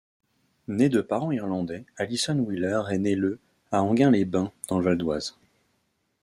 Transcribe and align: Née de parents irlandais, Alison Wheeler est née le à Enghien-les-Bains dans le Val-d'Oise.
Née 0.67 0.89
de 0.89 0.99
parents 0.99 1.29
irlandais, 1.31 1.85
Alison 1.95 2.33
Wheeler 2.39 2.81
est 2.89 2.97
née 2.97 3.13
le 3.15 3.37
à 3.71 3.83
Enghien-les-Bains 3.83 4.51
dans 4.67 4.79
le 4.79 4.83
Val-d'Oise. 4.83 5.37